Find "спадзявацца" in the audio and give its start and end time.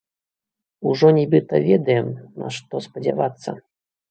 2.89-3.49